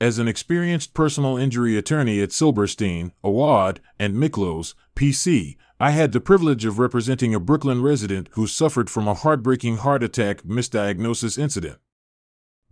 [0.00, 6.22] As an experienced personal injury attorney at Silberstein, Awad, and Miklos, PC, I had the
[6.22, 11.80] privilege of representing a Brooklyn resident who suffered from a heartbreaking heart attack misdiagnosis incident.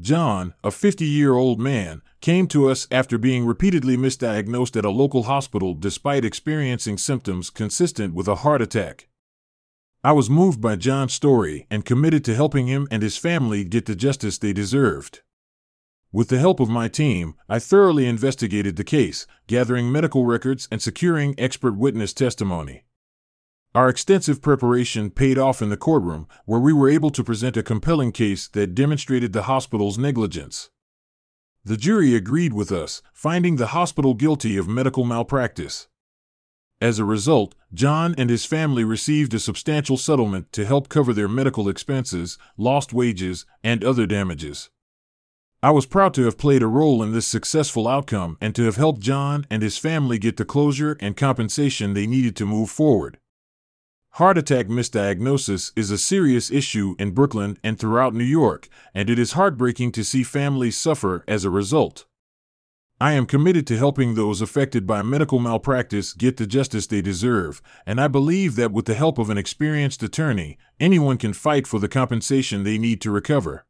[0.00, 4.90] John, a 50 year old man, came to us after being repeatedly misdiagnosed at a
[4.90, 9.08] local hospital despite experiencing symptoms consistent with a heart attack.
[10.02, 13.84] I was moved by John's story and committed to helping him and his family get
[13.84, 15.20] the justice they deserved.
[16.10, 20.80] With the help of my team, I thoroughly investigated the case, gathering medical records and
[20.80, 22.84] securing expert witness testimony.
[23.74, 27.62] Our extensive preparation paid off in the courtroom, where we were able to present a
[27.62, 30.70] compelling case that demonstrated the hospital's negligence.
[31.62, 35.88] The jury agreed with us, finding the hospital guilty of medical malpractice.
[36.80, 41.28] As a result, John and his family received a substantial settlement to help cover their
[41.28, 44.70] medical expenses, lost wages, and other damages.
[45.60, 48.76] I was proud to have played a role in this successful outcome and to have
[48.76, 53.18] helped John and his family get the closure and compensation they needed to move forward.
[54.10, 59.18] Heart attack misdiagnosis is a serious issue in Brooklyn and throughout New York, and it
[59.18, 62.06] is heartbreaking to see families suffer as a result.
[63.00, 67.60] I am committed to helping those affected by medical malpractice get the justice they deserve,
[67.84, 71.80] and I believe that with the help of an experienced attorney, anyone can fight for
[71.80, 73.64] the compensation they need to recover.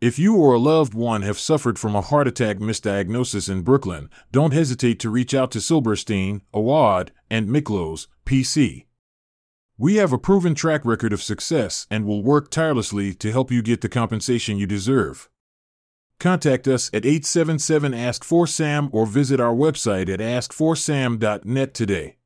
[0.00, 4.08] If you or a loved one have suffered from a heart attack misdiagnosis in Brooklyn,
[4.32, 8.86] don't hesitate to reach out to Silberstein, Awad, and Miklos, PC.
[9.76, 13.60] We have a proven track record of success and will work tirelessly to help you
[13.60, 15.28] get the compensation you deserve.
[16.18, 22.16] Contact us at 877 Ask for Sam or visit our website at askforsam.net today.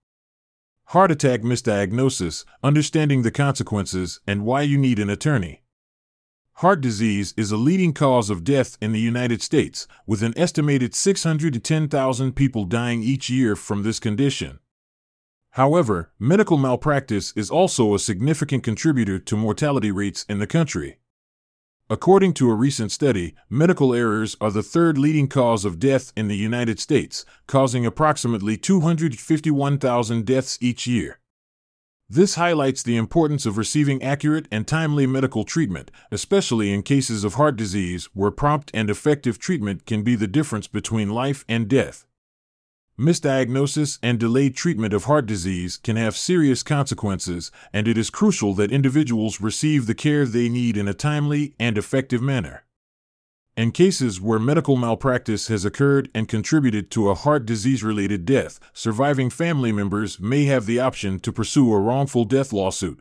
[0.86, 5.63] Heart attack misdiagnosis, understanding the consequences, and why you need an attorney.
[6.58, 10.94] Heart disease is a leading cause of death in the United States, with an estimated
[10.94, 14.60] 610,000 people dying each year from this condition.
[15.50, 20.98] However, medical malpractice is also a significant contributor to mortality rates in the country.
[21.90, 26.28] According to a recent study, medical errors are the third leading cause of death in
[26.28, 31.18] the United States, causing approximately 251,000 deaths each year.
[32.08, 37.34] This highlights the importance of receiving accurate and timely medical treatment, especially in cases of
[37.34, 42.04] heart disease where prompt and effective treatment can be the difference between life and death.
[42.98, 48.54] Misdiagnosis and delayed treatment of heart disease can have serious consequences, and it is crucial
[48.54, 52.64] that individuals receive the care they need in a timely and effective manner.
[53.56, 58.58] In cases where medical malpractice has occurred and contributed to a heart disease related death,
[58.72, 63.00] surviving family members may have the option to pursue a wrongful death lawsuit.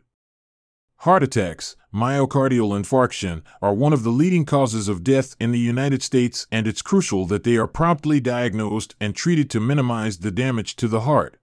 [0.98, 6.04] Heart attacks, myocardial infarction, are one of the leading causes of death in the United
[6.04, 10.76] States, and it's crucial that they are promptly diagnosed and treated to minimize the damage
[10.76, 11.36] to the heart.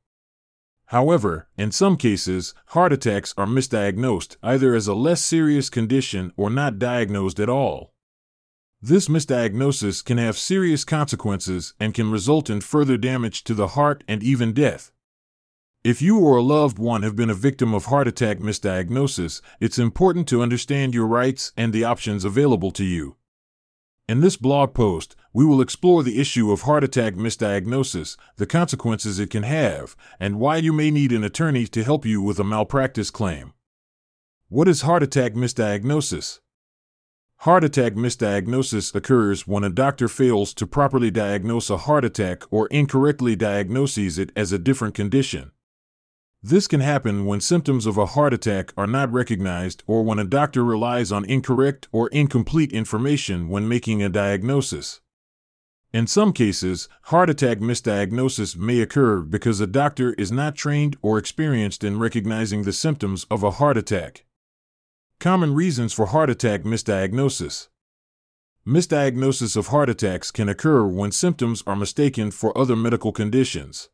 [0.85, 6.49] However, in some cases, heart attacks are misdiagnosed either as a less serious condition or
[6.49, 7.91] not diagnosed at all.
[8.83, 14.03] This misdiagnosis can have serious consequences and can result in further damage to the heart
[14.07, 14.91] and even death.
[15.83, 19.77] If you or a loved one have been a victim of heart attack misdiagnosis, it's
[19.77, 23.17] important to understand your rights and the options available to you.
[24.09, 29.19] In this blog post, we will explore the issue of heart attack misdiagnosis, the consequences
[29.19, 32.43] it can have, and why you may need an attorney to help you with a
[32.43, 33.53] malpractice claim.
[34.49, 36.39] What is heart attack misdiagnosis?
[37.41, 42.67] Heart attack misdiagnosis occurs when a doctor fails to properly diagnose a heart attack or
[42.67, 45.49] incorrectly diagnoses it as a different condition.
[46.43, 50.23] This can happen when symptoms of a heart attack are not recognized or when a
[50.23, 55.01] doctor relies on incorrect or incomplete information when making a diagnosis.
[55.91, 61.17] In some cases, heart attack misdiagnosis may occur because a doctor is not trained or
[61.17, 64.25] experienced in recognizing the symptoms of a heart attack.
[65.21, 67.67] Common reasons for heart attack misdiagnosis.
[68.65, 73.89] Misdiagnosis of heart attacks can occur when symptoms are mistaken for other medical conditions.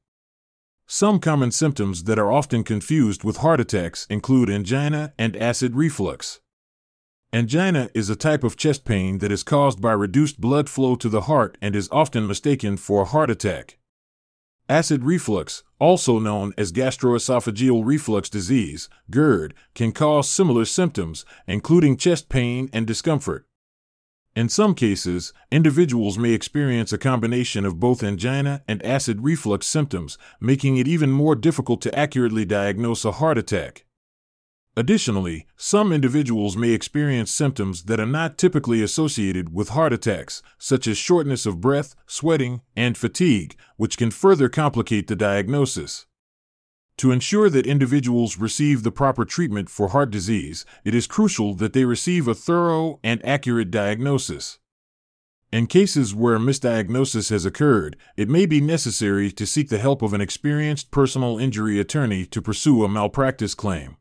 [0.85, 6.39] Some common symptoms that are often confused with heart attacks include angina and acid reflux.
[7.33, 11.09] Angina is a type of chest pain that is caused by reduced blood flow to
[11.09, 13.77] the heart and is often mistaken for a heart attack.
[14.69, 22.27] Acid reflux, also known as gastroesophageal reflux disease, GERD, can cause similar symptoms, including chest
[22.27, 23.45] pain and discomfort.
[24.35, 30.17] In some cases, individuals may experience a combination of both angina and acid reflux symptoms,
[30.41, 33.86] making it even more difficult to accurately diagnose a heart attack.
[34.77, 40.85] Additionally, some individuals may experience symptoms that are not typically associated with heart attacks, such
[40.85, 46.05] as shortness of breath, sweating, and fatigue, which can further complicate the diagnosis.
[46.97, 51.73] To ensure that individuals receive the proper treatment for heart disease, it is crucial that
[51.73, 54.59] they receive a thorough and accurate diagnosis.
[55.51, 60.13] In cases where misdiagnosis has occurred, it may be necessary to seek the help of
[60.13, 63.97] an experienced personal injury attorney to pursue a malpractice claim.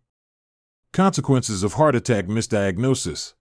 [0.96, 3.34] Consequences of heart attack misdiagnosis.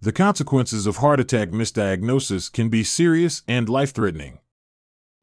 [0.00, 4.40] The consequences of heart attack misdiagnosis can be serious and life threatening.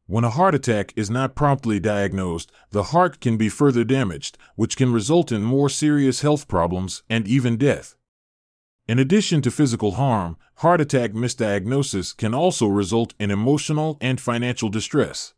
[0.06, 4.78] When a heart attack is not promptly diagnosed, the heart can be further damaged, which
[4.78, 7.98] can result in more serious health problems and even death.
[8.88, 14.69] In addition to physical harm, heart attack misdiagnosis can also result in emotional and financial
[14.69, 15.34] distress.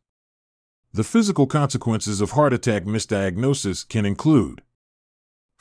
[0.93, 4.61] The physical consequences of heart attack misdiagnosis can include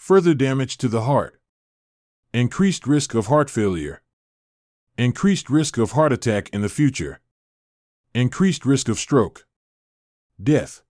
[0.04, 1.40] Further damage to the heart.
[2.34, 4.02] Increased risk of heart failure.
[4.98, 7.22] Increased risk of heart attack in the future.
[8.14, 9.46] Increased risk of stroke.
[10.38, 10.82] Death.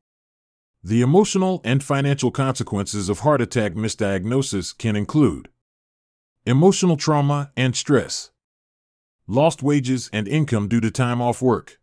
[0.83, 5.49] The emotional and financial consequences of heart attack misdiagnosis can include
[6.45, 8.33] emotional trauma and stress,
[9.29, 11.79] lost wages and income due to time off work,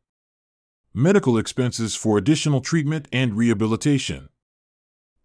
[0.93, 4.27] medical expenses for additional treatment and rehabilitation,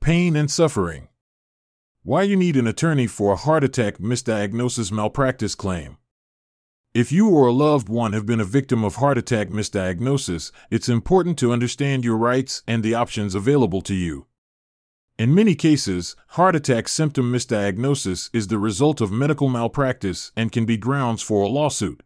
[0.00, 1.08] pain and suffering.
[2.06, 5.97] Why you need an attorney for a heart attack misdiagnosis malpractice claim.
[6.94, 10.88] If you or a loved one have been a victim of heart attack misdiagnosis, it's
[10.88, 14.26] important to understand your rights and the options available to you.
[15.19, 20.64] In many cases, heart attack symptom misdiagnosis is the result of medical malpractice and can
[20.64, 22.05] be grounds for a lawsuit.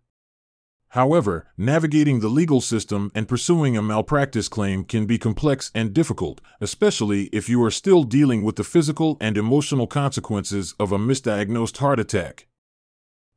[0.90, 6.40] However, navigating the legal system and pursuing a malpractice claim can be complex and difficult,
[6.60, 11.76] especially if you are still dealing with the physical and emotional consequences of a misdiagnosed
[11.76, 12.48] heart attack.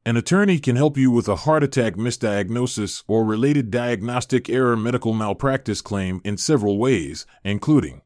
[0.03, 5.13] An attorney can help you with a heart attack misdiagnosis or related diagnostic error medical
[5.13, 8.01] malpractice claim in several ways, including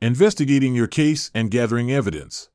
[0.00, 2.48] investigating your case and gathering evidence,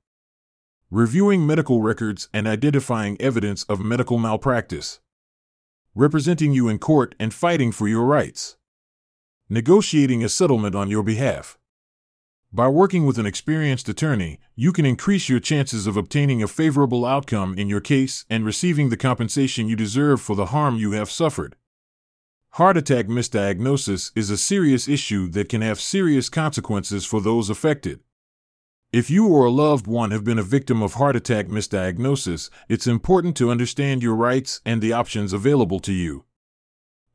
[0.89, 4.99] reviewing medical records and identifying evidence of medical malpractice
[5.93, 8.57] representing you in court and fighting for your rights,
[9.49, 11.57] negotiating a settlement on your behalf.
[12.53, 17.05] By working with an experienced attorney, you can increase your chances of obtaining a favorable
[17.05, 21.09] outcome in your case and receiving the compensation you deserve for the harm you have
[21.09, 21.55] suffered.
[22.55, 28.01] Heart attack misdiagnosis is a serious issue that can have serious consequences for those affected.
[28.93, 32.87] If you or a loved one have been a victim of heart attack misdiagnosis, it's
[32.87, 36.25] important to understand your rights and the options available to you.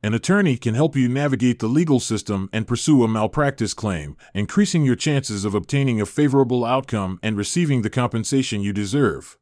[0.01, 4.85] An attorney can help you navigate the legal system and pursue a malpractice claim, increasing
[4.85, 9.37] your chances of obtaining a favorable outcome and receiving the compensation you deserve.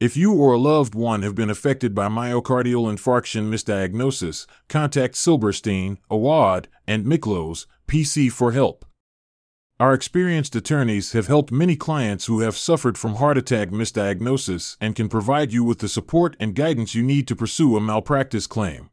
[0.00, 5.98] If you or a loved one have been affected by myocardial infarction misdiagnosis, contact Silberstein,
[6.08, 8.86] Awad, and Miklos, PC for help.
[9.80, 14.94] Our experienced attorneys have helped many clients who have suffered from heart attack misdiagnosis and
[14.94, 18.90] can provide you with the support and guidance you need to pursue a malpractice claim.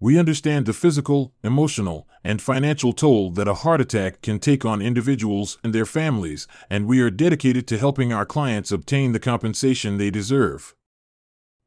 [0.00, 4.80] We understand the physical, emotional, and financial toll that a heart attack can take on
[4.80, 9.98] individuals and their families, and we are dedicated to helping our clients obtain the compensation
[9.98, 10.74] they deserve.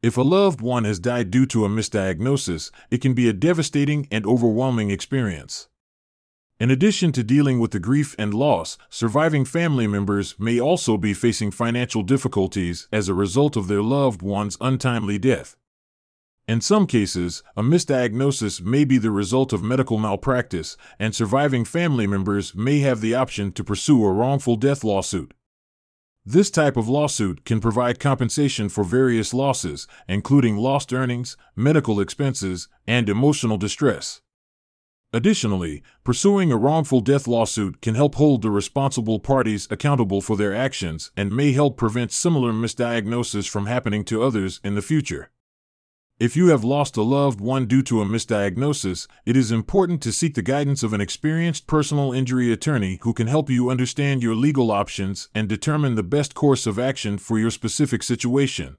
[0.01, 4.07] If a loved one has died due to a misdiagnosis, it can be a devastating
[4.09, 5.69] and overwhelming experience.
[6.57, 11.13] In addition to dealing with the grief and loss, surviving family members may also be
[11.13, 15.57] facing financial difficulties as a result of their loved one's untimely death.
[16.47, 22.07] In some cases, a misdiagnosis may be the result of medical malpractice, and surviving family
[22.07, 25.33] members may have the option to pursue a wrongful death lawsuit.
[26.25, 32.69] This type of lawsuit can provide compensation for various losses, including lost earnings, medical expenses,
[32.87, 34.21] and emotional distress.
[35.15, 40.53] Additionally, pursuing a wrongful death lawsuit can help hold the responsible parties accountable for their
[40.53, 45.31] actions and may help prevent similar misdiagnosis from happening to others in the future.
[46.19, 50.11] If you have lost a loved one due to a misdiagnosis, it is important to
[50.11, 54.35] seek the guidance of an experienced personal injury attorney who can help you understand your
[54.35, 58.75] legal options and determine the best course of action for your specific situation.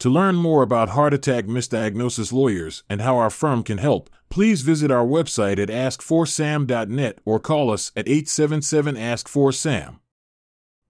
[0.00, 4.62] To learn more about heart attack misdiagnosis lawyers and how our firm can help, please
[4.62, 10.00] visit our website at ask4sam.net or call us at 877 Ask 4 Sam.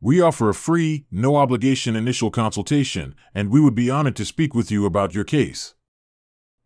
[0.00, 4.54] We offer a free, no obligation initial consultation, and we would be honored to speak
[4.54, 5.75] with you about your case.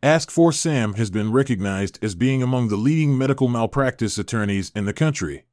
[0.02, 4.87] Ask 4 Sam has been recognized as being among the leading medical malpractice attorneys in
[4.87, 5.45] the country.